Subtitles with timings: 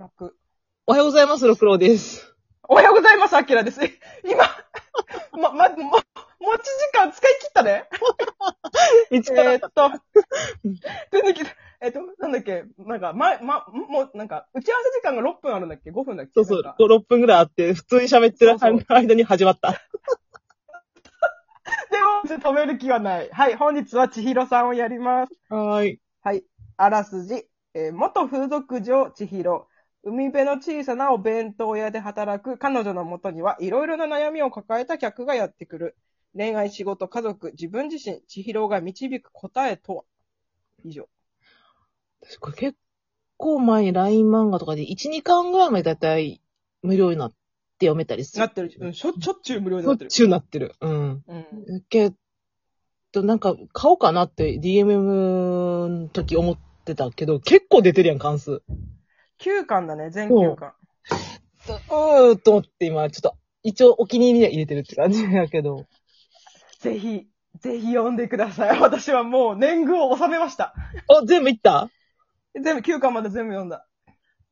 [0.00, 0.34] 楽。
[0.86, 2.34] おはようございます、六郎です。
[2.66, 3.80] おはようございます、アキラです。
[4.24, 4.44] 今、
[5.38, 5.90] ま、ま、も、
[6.40, 7.84] 持ち時間使い切ったね。
[9.12, 9.90] 一えーっと、
[11.12, 11.52] 全然聞いた。
[11.82, 16.32] えーっと、なんだっけ、なんか、ま、ま、もう、なんか、打ち合わせ時間が6分あるんだっけ ?5 分だっけ？
[16.34, 19.72] そうそうなんか、5、6分ぐらいあって、普通に喋ってるそうそう間に始まった。
[21.90, 23.28] でも、止める気はない。
[23.30, 25.32] はい、本日は千尋さんをやります。
[25.50, 26.00] はーい。
[26.22, 26.44] はい。
[26.78, 27.44] あらすじ。
[27.74, 29.66] えー元風俗嬢千尋。
[30.02, 35.96] 海辺の小さなお弁当屋で働く彼女のもとにはいろいろな悩みを抱えた客がやってくる。
[36.34, 40.04] 恋愛、仕事、家族、自分自身、千尋が導く答えとは？
[40.84, 41.08] 以上。
[42.22, 42.78] 私これ結
[43.36, 46.40] 構前に LINE 漫画とかで1、2巻ぐらいまでだいたい
[46.82, 48.40] 無料になって読めたりする。
[48.40, 48.72] なってる。
[48.78, 49.98] うん、しょ、しょっちゅう無料になっる。
[49.98, 50.74] しょってちゅうなってる。
[50.80, 51.24] うん。
[51.26, 51.82] うん。
[51.88, 52.12] け
[53.12, 58.62] ど、なんか、買おうかなって DMM の時思ってたけど、結構出てるやん、関数。
[59.40, 60.74] 9巻だね、全9巻。
[61.68, 65.86] うーん、と思って今、ちょっと、一応お気に入りには入れてるって感じやけど。
[66.80, 67.26] ぜひ、
[67.58, 68.78] ぜひ読んでください。
[68.80, 70.74] 私はもう年貢を収めました。
[71.08, 71.90] あ、全部いった？
[72.54, 73.86] 全部、9巻まで全部読んだ。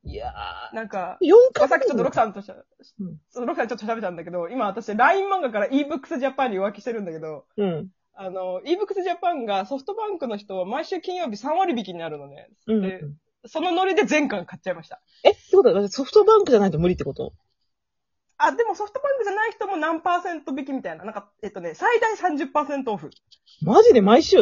[0.04, 0.32] いや
[0.72, 7.88] なんか、ー、4まあ、巻さっきちょっとロクさんとしゃ、うんそのロクさんちょっと喋ったんだけど、今私 LINE 漫画から ebooks Japan に浮気してるんだけど、うん。
[8.14, 12.48] あの、ebooks Japan がソフトバンクの人は毎週金曜日3割引きになるのね。
[12.68, 12.82] うん。
[12.82, 13.00] で、
[13.48, 15.00] そのノリで全巻買っちゃいました。
[15.24, 17.32] え、ってことは、ソフトバンクじゃないと無理ってこと？
[18.36, 21.04] あ、でもソフトバンクじゃない人も何パーセント引きみたいな。
[21.04, 23.10] なんか、えっとね、最大30%オフ。
[23.62, 24.38] マジで毎週？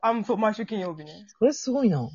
[0.00, 1.26] あ、そう、毎週金曜日ね。
[1.38, 2.08] それすごいな。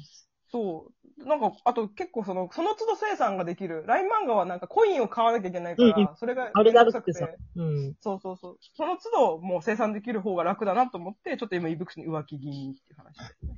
[0.51, 1.25] そう。
[1.25, 3.85] なんか、あと結構その、その都度生産ができる。
[3.85, 7.29] LINE 漫画はなんかコインを買わなきゃいけないから、うんうんそれがあれだってさ。
[7.55, 7.95] うん。
[8.01, 8.57] そうそうそう。
[8.75, 13.55] その都度もう生産できる方が楽だなと思って、ちょっと今 ebooks に浮気気味っていう話ですね。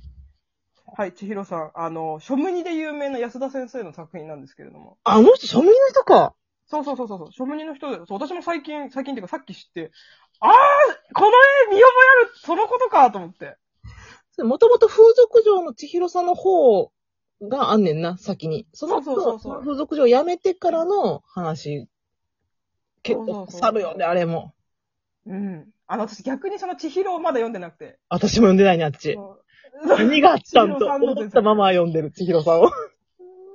[0.96, 1.70] はい、千尋さん。
[1.74, 4.96] あの、書無ニで有名な安田先生の作品なんですけれども。
[5.02, 6.34] あの人、庶民の人か。
[6.66, 7.32] そうそうそうそう。
[7.32, 9.90] 書無ニの人で、そう、私も最近、最近っていうかさっき知って、
[10.38, 10.50] あー
[11.14, 11.28] この
[11.72, 11.82] 絵見覚え
[12.22, 13.56] あるそのことかと思って。
[14.38, 16.92] もともと風俗嬢の千尋さんの方
[17.42, 18.66] があんねんな、先に。
[18.72, 21.88] そのそうそうそうそう風俗嬢辞めてからの話。
[23.02, 24.54] 結構、そうそうそうサるよね、あれも。
[25.26, 25.68] うん。
[25.86, 27.98] あの、私逆にその千尋をまだ読んでなくて。
[28.08, 29.14] 私も読んでないね、あっち。
[29.14, 29.43] そう
[29.82, 32.68] 何があったんと思ったまま読んでる、千尋さんを。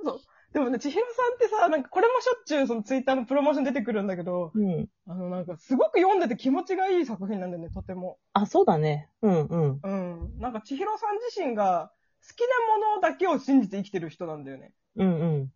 [0.04, 0.20] そう。
[0.54, 4.88] でもね、千尋さんってさ、なんかこれもしょっちゅうそのツイッターのプロモーション出てくるんだけど、うん。
[5.08, 8.18] あのなんかすごく読んでて気持ちがいい作品なんだよね、とても。
[8.34, 9.10] あ、そうだね。
[9.22, 9.80] うん、うん。
[9.82, 10.40] うん。
[10.40, 11.92] なんか千尋さん自身が
[12.28, 14.74] 好きなものだけを信じて生きてる人なんだよね。
[14.96, 15.52] うん、うん。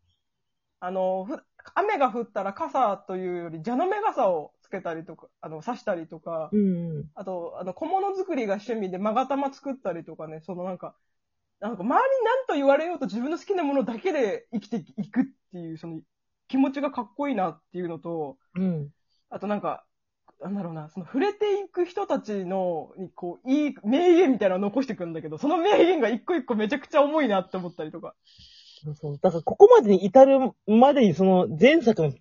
[0.79, 1.37] あの、ふ
[1.75, 7.11] 雨が降ったら傘というより蛇の目傘をつけたりとか、あの、刺したりとか、うん、うん。
[7.15, 10.95] あと、あの、小物作りが趣味で勾玉作ったりとかね、そのなんか、
[11.59, 16.01] なんか周りに何と言われようと自分の好きなものだけで生きていくっていう、その
[16.47, 18.89] 気持ちがかっこいいなっていうのと、うん。
[19.29, 19.85] あとなんか、
[20.41, 28.13] なんだろうな、その触れていく人たちの、にこう、いい名言みたいなのを残していくんだけど、その名言が一個一個めちゃくちゃ重いなって思ったりとか。
[28.83, 29.19] そうそう。
[29.21, 32.11] だから、ここまでに至るまでに、その、前作の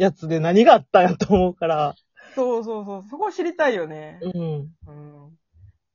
[0.00, 1.94] やつで何があったんやと思うから。
[2.34, 4.18] そうそうそう、そこを知りたいよね。
[4.22, 4.32] うん。
[4.32, 4.68] うん。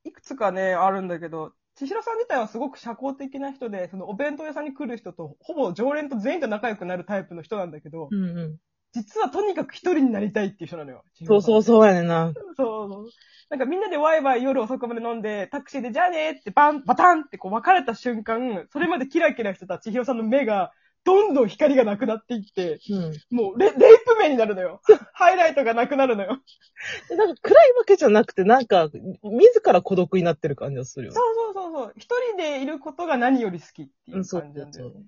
[0.04, 8.56] いくつかね、あるんだけど、千尋さん自体はすごく社交的な人で、そのお弁当屋さんに来る人と、ほぼ常連と全員と仲良くなるタイプの人なんだけど、うん、うん。
[8.92, 11.02] 実はとにかく一人になりたいっていう人なのよ。
[11.24, 11.62] そうそうう。
[11.64, 12.32] そうやねんな。
[12.56, 13.08] そうそう。
[13.50, 20.72] なんかみんなでワイワイ夜遅くまで飲んで、タクシーでじゃあねーってバン、バタンってこう別れた瞬間、それまでキラキラしてた千尋さんの目が、
[21.06, 23.36] どんどん光がなくなっていって、うん。
[23.36, 24.82] もうレレイプ目になるのよ。
[25.14, 26.42] ハイライトがなくなるのよ。
[27.08, 28.90] でなんか暗いわけじゃなくて、なんか、
[29.22, 31.12] 自ら孤独になってる感じがするよ。
[31.12, 31.92] そうそうそうそう。
[31.96, 35.06] 一人でいることが何より好きっていう感じなんだようんそうそうね。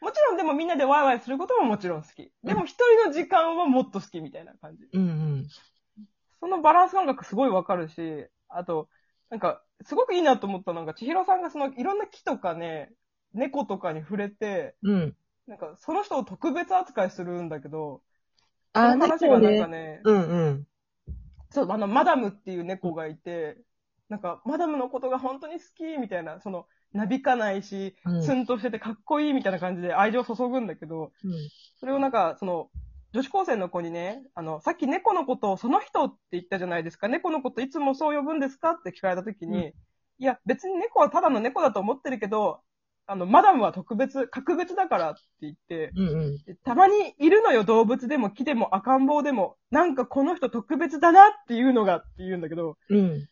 [0.00, 2.30] もちろんでもみんなでワイワイすることももちろん好き。
[2.44, 4.86] でも一人の時間はもっと好きみたいな感じ。
[4.92, 5.46] うんうん。
[6.38, 8.88] そのバランス感覚すごいわかるし、あと、
[9.30, 12.92] なんか、すごくいいなと思ったのが、千尋さんがそのいろんな木とかね、
[13.32, 15.16] 猫とかに触れて、うん。
[15.46, 18.02] なんかその人を特別扱いするんだけど、
[18.72, 19.78] あ、その話がなんかね。
[19.78, 20.66] ね、うんうん。
[21.50, 23.56] そう、あの、マダムっていう猫がいて、
[24.08, 31.32] なんか、マダムのことが本当に好きみたいな、その、なびかないし、うんツンとしててかっこいいみたいな感じで愛情を注ぐんだけど、うん。
[31.78, 32.70] それをなんか、その、
[33.12, 37.06] 女子高生の子にね、あの、さっき猫のことをその人って言ったじゃないですか。
[37.06, 39.74] 猫のこといつもそう呼ぶんですかって聞かれた時に、う
[40.18, 42.60] いや、別に猫はただの猫だと思ってるけど、
[43.06, 46.36] あの、マダムは特別、格別だからって言って、うんうん。
[46.44, 49.56] でたまにいるのよ、動物でも木でも赤ん坊でも。
[49.70, 53.28] なんかこの人特別だなっていうのがって言うんだけど、うん。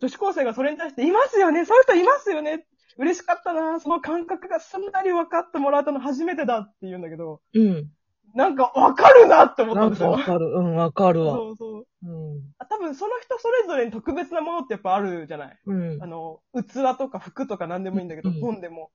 [0.00, 2.64] 女子高生がそれに対して、いますよねそういう人いますよね
[2.96, 7.90] 嬉しかったな、その感覚がすんなり分かってもらえたの初めてだって言うんだけど、うん。
[8.34, 10.12] なんか分かるなって思ったなんんですよ。
[10.12, 10.46] かわかる。
[10.46, 11.34] うん、わかるわ。
[11.34, 11.86] そうそう。
[12.04, 12.40] うん。
[12.58, 16.06] あ多分その人それぞれに特別なものってやっぱあるじゃないうんあ。
[16.06, 18.90] の、器とか服とか何でもいいんだけど、うん本でも。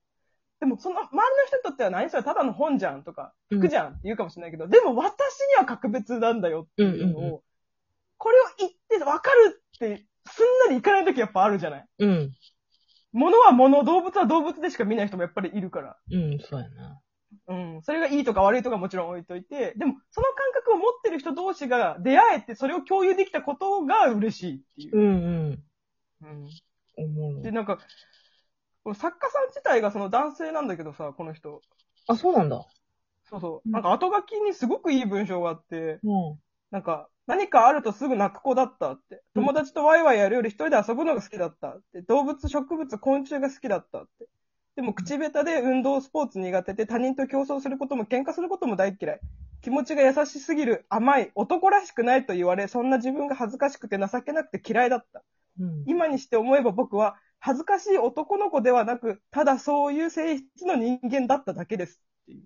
[0.60, 7.42] でも、その、周りの人にとっては何それただの本じゃんとか、服じゃんって言うかもしれないけど、でも私には格別なんだよっていうのを、うんうんう
[8.18, 11.86] これを言って分かるって、すんなりいかない時やっぱあるじゃない？
[12.00, 12.31] うん。
[13.12, 15.98] 物は物、動物は動物でしか見ない人もやっぱりいるから。
[16.10, 17.01] うん、そうやな。
[17.48, 17.81] うん。
[17.84, 25.01] それがいいとか悪いとかもちろん置いといて、でも、その感覚を持ってる人同士が出会えて、それを共有できたことが嬉しいっていうう。
[25.01, 25.63] ん、うん。
[26.22, 26.50] うん。
[26.98, 27.51] 思うで、。
[27.51, 27.80] なんか、
[28.86, 31.60] この作家さん自体がその男性なんだけどさ、この人。
[32.08, 32.64] あ、そうなんだ。
[33.24, 33.70] そうそうう。
[33.70, 36.40] んなんか後書きにすごくいい文章があって、うん。
[36.70, 39.24] なんか、何かあるとすぐ泣く子だったって。
[39.34, 42.04] うん友達とワイワイやるより一人で遊ぶのが好きだったって。
[42.04, 44.28] 動物、植物、昆虫が好きだったって。
[44.76, 49.20] でも口下手で運動、スポーツ苦手で他人と競争することも喧嘩することも大嫌い。
[49.64, 55.24] 気持ちが優しすぎる、甘い、男らしくないと言われ、そんな自分が恥ずかしくて情けなくて嫌いだった。
[55.60, 55.84] うん。
[55.88, 57.16] 今にして思えば僕は
[57.46, 62.42] 恥ずかしい男の子ではなく、ただそういう性質の人間だっただけですっていう。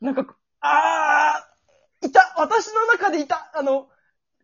[0.00, 3.86] なんか、あー、いた私の中でいたあの、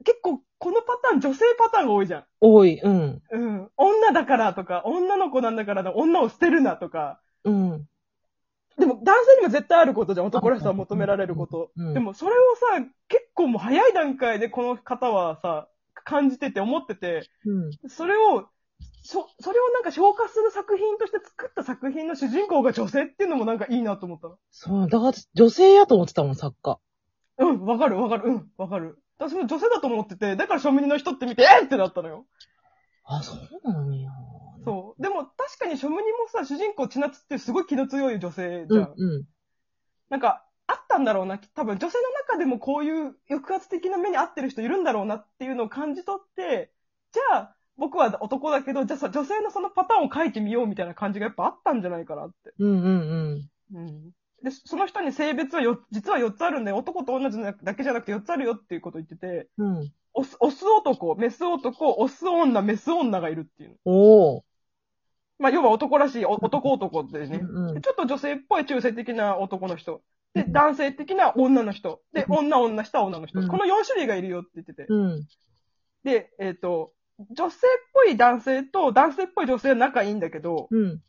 [0.05, 2.25] 結構このパターン、女性パターンが多いじゃん。
[2.41, 2.81] 多い。
[2.81, 3.23] うん。
[3.33, 3.71] うん。
[3.77, 7.21] 女だからとか、女の子なんだからの女を捨てるなとか。
[7.43, 7.89] うん。
[8.79, 10.27] でも男性にも絶対あることじゃん。
[10.27, 11.73] 男らしさを求められること。
[11.77, 15.67] うんでもそれをさ、結構もう早い段階でこの方はさ、
[16.05, 17.89] 感じてて思ってて、うん。
[17.89, 18.49] それを、
[19.03, 24.39] そ、それをなんか消化する作品として作った作品の主人公が女性っていうのもなんかいいなと思ったの。
[24.51, 26.79] そう、だから女性やと思ってたもん、作家。
[27.39, 28.29] うん、わかるわかる。
[28.29, 28.99] うん、わかる。
[29.19, 32.27] 私も女性だと思ってて、だから庶民の人って見て、えーってなったのよ。
[33.05, 34.11] あ、そうなのや。
[34.65, 35.03] そう。
[35.03, 38.95] でも確かに庶民もさ、主人公千夏ってすごい気の強い女性じゃん。
[38.97, 39.25] うん、うん。
[40.11, 41.39] なんか、あったんだろうな。
[41.39, 46.73] 多分女性の中でもこういう抑圧的な目に遭ってる人いるんだろうなっていうのを感じ取って、
[47.13, 52.53] じゃあ、僕は男だけど、じゃあさ、女性のそのパターンを書いてみようみたいな感じがやっぱあったんじゃないかなって。
[52.59, 54.11] うん、うん、うん。
[54.43, 56.79] で、その人に性別はよ、実は4つあるんだよ。
[56.79, 59.79] 男と女じだけじゃなくて4つあるよっていうことを言ってて、うん。
[59.79, 59.93] うん。
[60.15, 63.77] オス、オス男、メス男、オス女、メス女がいるっていうの。
[63.85, 64.43] おー。
[65.39, 67.39] まあ、要は男らしいお男男でね。
[67.43, 70.03] うんうんでちょっと女性っぽい中性的な男の人。
[70.37, 72.03] で、男性的な女の人。
[72.13, 73.41] で、女女した女の人。
[73.41, 74.85] うんこの4種類がいるよって言ってて。
[74.87, 75.27] うん。
[76.05, 76.93] で、えっ、と、
[77.31, 81.01] 女性っぽい男性と男性っぽい女性は仲いいんだけど、うん。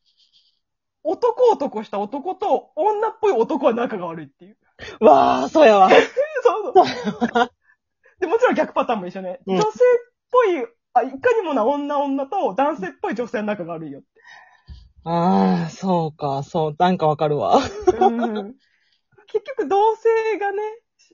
[1.04, 4.58] 男男した男と女っぽい男は仲が悪いっていう。
[5.04, 5.90] わあ、そうやわ。
[6.44, 7.52] そうそう。
[8.20, 9.42] で、もちろん逆パターンも一緒ね。
[9.46, 9.72] うん女性っ
[10.32, 14.08] ぽい、あ、いかにもな女女と男性っぽい女性は仲が悪いよって。
[15.04, 17.60] ああ、そうか、そう、なんかわかるわ。
[18.00, 18.56] うん
[19.28, 20.62] 結局同性がね、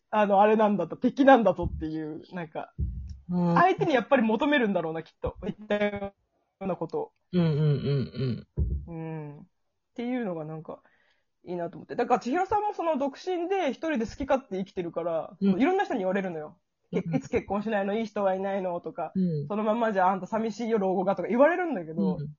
[0.10, 2.74] あの、あれなんだと、敵なんだとっていう、なんか、
[3.30, 5.36] うん、相手にやっぱり求めるんだろうな、きっと。
[5.44, 6.14] 言ったよ
[6.60, 7.12] うなことを。
[7.34, 8.48] うん、うん、
[8.88, 9.40] うん、うん。
[9.40, 9.44] っ
[9.96, 10.80] ていうのがなんか、
[11.46, 11.96] いいなと思って。
[11.96, 16.58] だから、千尋さんもその独身で一人で好き勝手生きてるから、うんいろんな人に言われるのよ。
[16.92, 19.48] いつ結婚しないのいい人はいないのとか、うん。
[19.48, 22.30] そのままじゃあんた寂しいよ、老後がとか言われるんだけど、うん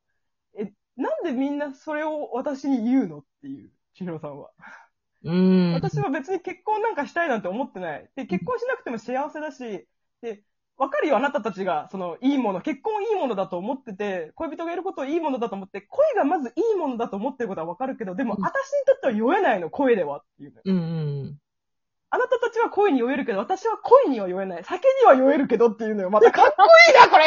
[0.96, 3.18] なんでみんなそれを私に言うの？
[3.18, 4.50] っていう、千尋さんは。
[5.24, 5.72] うん。
[5.74, 8.08] 私は別に結婚なんかしたいなんて思ってない。
[8.14, 9.86] で、結婚しなくても幸せだし、
[10.20, 10.42] で、
[10.76, 20.62] わかるよ、あなたたちが、その、いいもの、結婚いいものだと思ってて、恋人がいることをいいものだと思って、恋がまずいいものだと思ってることはわかるけど、でも、うん私にとっては酔えないの、声ではっていうのよ。
[20.64, 20.80] うん、う
[21.26, 21.38] ん。
[22.10, 24.64] あなたたちは恋に酔えるけど、私は恋には酔えない。
[24.64, 26.10] 酒には酔えるけどっていうのよ。
[26.10, 27.24] またかっこいいな、これ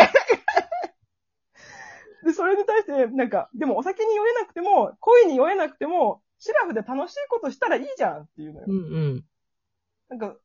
[2.23, 8.65] で、それに対して、なんか、でもお酒に酔えなくても、恋に酔えなくても、シラフで楽しいことしたらいいじゃんっていうのよ。
[8.67, 8.79] うん、う
[9.15, 9.25] ん。
[10.09, 10.37] なんか、おのおの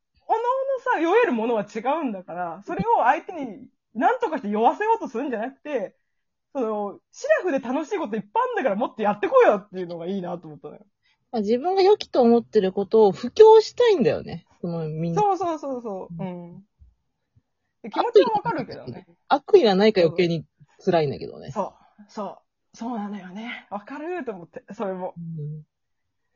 [0.82, 5.94] さ、酔えるものは違うんだから、それを相手に何とかして酔わせようとするんじゃなくて、
[6.54, 10.86] その、シラフで楽しいこといっぱいあるんだからもっとやってこいよっていうのがいいなと思ったのよ。
[11.30, 14.46] まあ、自分が良きと思ってることを布教したいんだよね。
[14.60, 15.22] そのみんな。
[15.22, 16.22] そうそうそうそう。
[16.22, 16.64] うん。
[17.82, 19.06] で気持ちはわかるけどね。
[19.28, 20.44] 悪意がないから余計に
[20.84, 21.50] 辛いんだけどね。
[21.50, 22.38] そう、そ
[22.74, 23.66] う、そうなのよね。
[23.70, 25.14] わかると思って、それも。
[25.16, 25.62] うん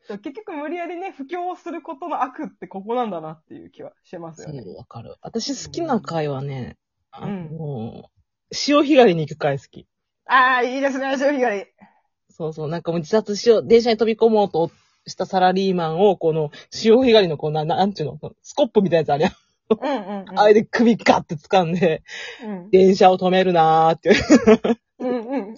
[0.09, 4.63] 結局無理やりね、布教することの悪ってここなんだなっていう気はしますそよね。
[4.65, 5.17] う、わかる。
[5.21, 6.77] 私好きな回はね、
[7.11, 8.11] あうんの、
[8.53, 9.87] 潮干狩りに行く回好き。
[10.27, 11.67] ああ、いいですね、潮干狩り。
[12.31, 14.71] そうそう、なんかもう自殺しよう、電車に飛び込もうと
[15.07, 19.31] したサラリーマンを、この潮干狩りのこうな、なんちゅうの、スコップみたいなやつあれや。
[19.69, 20.39] うんうん、うん。
[20.39, 22.03] あれで首ガッて掴んで、
[22.45, 22.71] うん。
[22.71, 24.15] 電車を止めるなーって。
[24.99, 25.57] うんうんうん。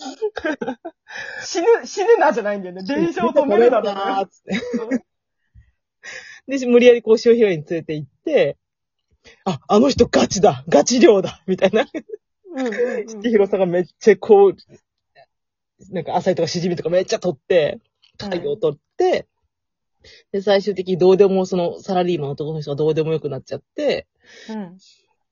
[1.42, 2.82] 死ぬ、死ぬなじゃないんだよね。
[2.84, 4.42] 電車を止めるなだなっつっ
[6.48, 6.58] て。
[6.58, 8.56] で、無理やりこう、潮干狩りに連れて行って、
[9.44, 11.86] あ、あの人ガチだガチ漁だみたいな。
[12.54, 14.56] うんうんうん千尋さんがめっちゃこう、
[15.92, 17.78] なんか、浅いとかしじみとかめっちゃ取って、
[18.16, 19.26] 大量取って、
[20.32, 24.06] で、最終的にどうでも、その、サラリーマンの男の人がどうでもよくなっちゃって、
[24.48, 24.78] うん。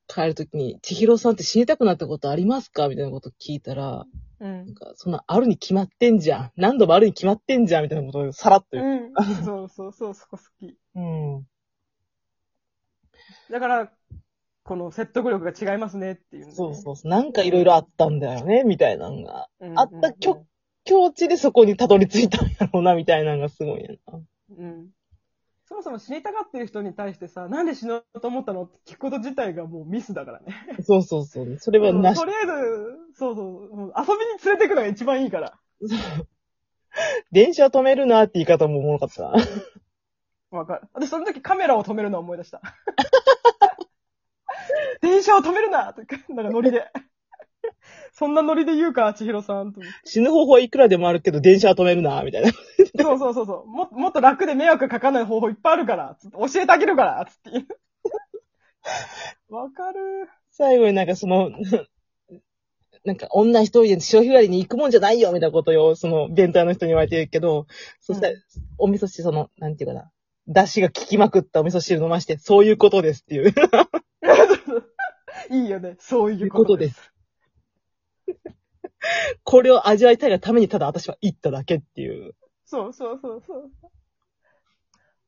[0.08, 2.88] 帰るときに、千尋さんって死にたくなったことありますか？
[2.88, 4.06] みたいなこと聞いたら、
[4.38, 4.75] うんなん。
[4.75, 6.52] か、そんな、あるに決まってんじゃん。
[6.56, 7.82] 何度もあるに決まってんじゃん。
[7.84, 9.12] みたいなことをさらっと言う。
[9.16, 9.44] うん。
[9.44, 10.76] そうそうそう、そこ好き。
[10.94, 11.46] うん。
[13.50, 13.92] だから、
[14.62, 16.52] この説得力が違いますねっていう、ね。
[16.52, 17.10] そうそうそう。
[17.10, 19.48] なんかいろいろあったんだよね、みたいなのが。
[19.60, 19.78] うん。
[19.78, 20.44] あった境
[21.12, 24.20] 地でそこにたどり着いたんやろうな、みたいなのがすごいな。
[24.58, 24.88] うん。
[25.68, 30.54] そもそも死にたがってる人に対してさ、なんで死のうと思ったのって聞くこと自体がもうミスだからね。
[30.82, 31.56] そうそうそう。
[31.58, 32.25] それはなしと。
[32.25, 32.52] りあえず、
[33.18, 33.88] そうそう、遊びに
[34.44, 35.58] 連れてくのが一番いいから。
[37.32, 39.32] 電車止めるなって言い方もおもろかったな。
[40.50, 40.82] わかる。
[40.92, 42.62] 私その時カメラを止めるのを思い出した。
[45.02, 46.88] 電車を止めるなって、なんかノリで。
[48.12, 49.80] そんなノリで言うか、千尋さんと。
[50.04, 52.50] 死ぬ方法はいくらでもあるけど、電車は止めるな、みたいな。
[53.00, 53.66] そうそうそうそう。
[53.66, 57.66] ももっと楽で迷惑かかんない方法いっぱいあるから、教えてあげるから、つって。
[59.49, 60.28] わかる。
[60.50, 61.50] 最後になんかその、
[63.04, 67.66] なんか女一人で潮干狩りに行くもんじゃないよ、みたいなことを、その、弁隊の人に言われてるけど、
[68.00, 68.35] そしたら、
[68.78, 70.11] お味噌汁、その、なんていうかな、
[70.49, 73.54] 出汁が効きまくったお味噌汁飲まして、そういうことですっていう。
[75.50, 75.96] いいよね。
[76.00, 76.90] そういうここととで。
[76.90, 77.12] す。
[79.44, 82.34] これを味わいたいがためにただ私は行っただけっていう。
[82.64, 83.70] そうそうそうそう。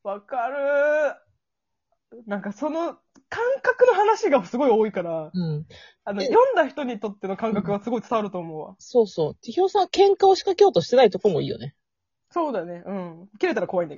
[0.03, 1.15] わかる。
[2.25, 2.97] なんかその
[3.29, 5.65] 感覚の話がすごい多いから、うん。
[6.03, 8.75] あの、え読んだ人にとっての感覚がすごい伝わると思うわ。
[8.79, 9.35] そうそう。
[9.41, 11.75] 千尋さんは喧嘩を仕掛けようとしてないとこもいいよね。
[12.31, 12.83] そうだね。
[12.85, 13.29] うん。
[13.39, 13.87] 切れたら怖いんだけど。